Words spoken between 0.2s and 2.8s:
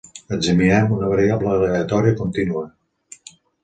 Examinem una variable aleatòria continua.